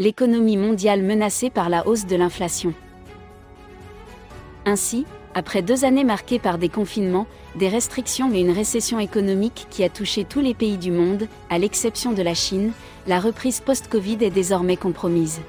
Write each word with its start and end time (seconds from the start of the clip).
l'économie 0.00 0.56
mondiale 0.56 1.04
menacée 1.04 1.50
par 1.50 1.68
la 1.68 1.86
hausse 1.86 2.06
de 2.06 2.16
l'inflation. 2.16 2.74
Ainsi, 4.66 5.06
après 5.34 5.62
deux 5.62 5.84
années 5.84 6.02
marquées 6.02 6.40
par 6.40 6.58
des 6.58 6.68
confinements, 6.68 7.28
des 7.54 7.68
restrictions 7.68 8.32
et 8.34 8.40
une 8.40 8.50
récession 8.50 8.98
économique 8.98 9.68
qui 9.70 9.84
a 9.84 9.88
touché 9.88 10.24
tous 10.24 10.40
les 10.40 10.52
pays 10.54 10.78
du 10.78 10.90
monde, 10.90 11.28
à 11.48 11.58
l'exception 11.58 12.10
de 12.10 12.22
la 12.22 12.34
Chine, 12.34 12.72
la 13.06 13.20
reprise 13.20 13.60
post-Covid 13.60 14.18
est 14.20 14.30
désormais 14.30 14.76
compromise. 14.76 15.40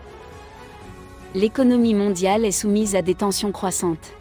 L'économie 1.33 1.95
mondiale 1.95 2.45
est 2.45 2.51
soumise 2.51 2.95
à 2.95 3.01
des 3.01 3.15
tensions 3.15 3.51
croissantes. 3.51 4.13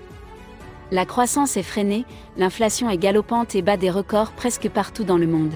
La 0.91 1.04
croissance 1.04 1.59
est 1.59 1.62
freinée, 1.62 2.06
l'inflation 2.38 2.88
est 2.88 2.96
galopante 2.96 3.54
et 3.54 3.61
bat 3.61 3.77
des 3.77 3.91
records 3.91 4.32
presque 4.32 4.70
partout 4.70 5.04
dans 5.04 5.18
le 5.18 5.27
monde. 5.27 5.52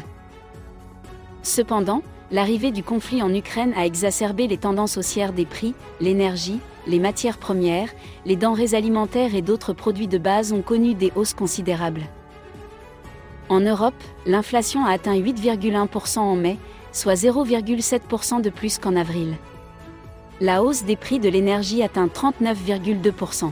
Cependant, 1.43 2.03
l'arrivée 2.31 2.71
du 2.71 2.83
conflit 2.83 3.23
en 3.23 3.35
Ukraine 3.35 3.73
a 3.77 3.87
exacerbé 3.87 4.47
les 4.47 4.59
tendances 4.59 4.97
haussières 4.97 5.33
des 5.33 5.47
prix, 5.47 5.75
l'énergie, 6.01 6.61
les 6.87 6.98
matières 6.98 7.39
premières, 7.39 7.91
les 8.27 8.37
denrées 8.37 8.75
alimentaires 8.75 9.35
et 9.35 9.43
d'autres 9.43 9.73
produits 9.73 10.09
de 10.09 10.19
base 10.19 10.52
ont 10.52 10.62
connu 10.62 10.95
des 10.95 11.12
hausses 11.16 11.35
considérables. 11.35 12.02
En 13.49 13.61
Europe, 13.61 13.95
l'inflation 14.27 14.85
a 14.85 14.91
atteint 14.91 15.16
8,1% 15.16 16.19
en 16.19 16.37
mai, 16.37 16.59
soit 16.93 17.15
0,7% 17.15 18.43
de 18.43 18.51
plus 18.51 18.79
qu'en 18.79 18.97
avril. 18.97 19.37
La 20.41 20.63
hausse 20.63 20.85
des 20.85 20.97
prix 20.97 21.19
de 21.19 21.29
l'énergie 21.29 21.83
atteint 21.83 22.07
39,2%. 22.07 23.51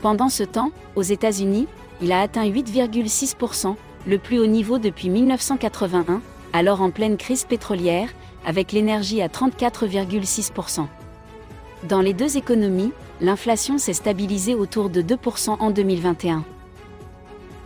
Pendant 0.00 0.28
ce 0.28 0.42
temps, 0.42 0.70
aux 0.96 1.02
États-Unis, 1.02 1.66
il 2.02 2.12
a 2.12 2.20
atteint 2.20 2.46
8,6%, 2.46 3.76
le 4.06 4.18
plus 4.18 4.38
haut 4.38 4.46
niveau 4.46 4.78
depuis 4.78 5.08
1981, 5.08 6.20
alors 6.54 6.80
en 6.80 6.90
pleine 6.90 7.16
crise 7.16 7.44
pétrolière, 7.44 8.08
avec 8.46 8.70
l'énergie 8.70 9.20
à 9.20 9.26
34,6%. 9.26 10.86
Dans 11.88 12.00
les 12.00 12.14
deux 12.14 12.36
économies, 12.36 12.92
l'inflation 13.20 13.76
s'est 13.76 13.92
stabilisée 13.92 14.54
autour 14.54 14.88
de 14.88 15.02
2% 15.02 15.56
en 15.58 15.70
2021. 15.70 16.44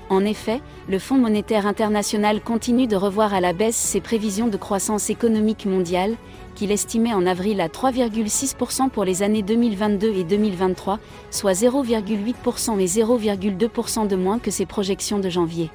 En 0.09 0.25
effet, 0.25 0.62
le 0.89 0.99
Fonds 0.99 1.19
monétaire 1.19 1.67
international 1.67 2.41
continue 2.41 2.87
de 2.87 2.97
revoir 2.97 3.35
à 3.35 3.43
la 3.43 3.53
baisse 3.53 3.77
ses 3.77 4.01
prévisions 4.01 4.49
de 4.49 4.57
croissance 4.57 5.11
économique 5.11 5.67
mondiale, 5.67 6.15
qu'il 6.55 6.73
estimait 6.73 7.12
en 7.12 7.27
avril 7.27 7.61
à 7.61 7.69
3,6% 7.69 8.89
pour 8.89 9.05
les 9.05 9.23
années 9.23 9.43
2022 9.43 10.15
et 10.15 10.25
2023, 10.25 10.99
soit 11.31 11.53
0,8% 11.53 12.81
et 12.81 12.87
0,2% 12.87 14.09
de 14.09 14.17
moins 14.17 14.39
que 14.39 14.51
ses 14.51 14.65
projections 14.65 15.19
de 15.19 15.29
janvier. 15.29 15.71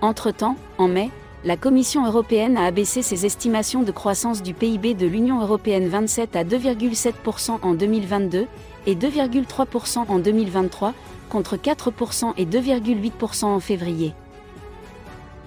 Entre-temps, 0.00 0.56
en 0.78 0.88
mai, 0.88 1.10
la 1.42 1.56
Commission 1.56 2.06
européenne 2.06 2.58
a 2.58 2.66
abaissé 2.66 3.00
ses 3.00 3.24
estimations 3.24 3.82
de 3.82 3.92
croissance 3.92 4.42
du 4.42 4.52
PIB 4.52 4.92
de 4.94 5.06
l'Union 5.06 5.40
européenne 5.40 5.88
27 5.88 6.36
à 6.36 6.44
2,7% 6.44 7.60
en 7.62 7.72
2022 7.72 8.46
et 8.86 8.94
2,3% 8.94 10.04
en 10.08 10.18
2023, 10.18 10.92
contre 11.30 11.56
4% 11.56 12.34
et 12.36 12.44
2,8% 12.44 13.44
en 13.44 13.60
février. 13.60 14.12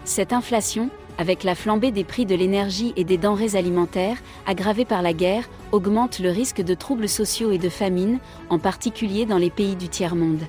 Cette 0.03 0.33
inflation, 0.33 0.89
avec 1.19 1.43
la 1.43 1.53
flambée 1.53 1.91
des 1.91 2.03
prix 2.03 2.25
de 2.25 2.35
l'énergie 2.35 2.93
et 2.95 3.03
des 3.03 3.17
denrées 3.17 3.55
alimentaires, 3.55 4.17
aggravée 4.47 4.85
par 4.85 5.03
la 5.03 5.13
guerre, 5.13 5.47
augmente 5.71 6.17
le 6.17 6.31
risque 6.31 6.61
de 6.61 6.73
troubles 6.73 7.09
sociaux 7.09 7.51
et 7.51 7.59
de 7.59 7.69
famine, 7.69 8.17
en 8.49 8.57
particulier 8.57 9.27
dans 9.27 9.37
les 9.37 9.51
pays 9.51 9.75
du 9.75 9.89
tiers-monde. 9.89 10.41